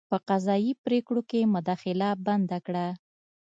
[0.09, 2.87] په قضايي پرېکړو کې مداخله بنده کړه.